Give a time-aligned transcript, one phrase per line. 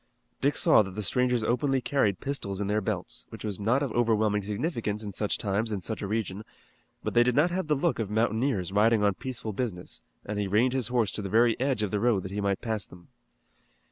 [0.41, 3.91] Dick saw that the strangers openly carried pistols in their belts, which was not of
[3.91, 6.43] overwhelming significance in such times in such a region,
[7.03, 10.47] but they did not have the look of mountaineers riding on peaceful business, and he
[10.47, 13.09] reined his horse to the very edge of the road that he might pass them.